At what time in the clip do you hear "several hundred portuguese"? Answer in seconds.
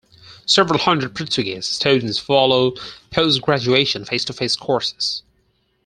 0.47-1.67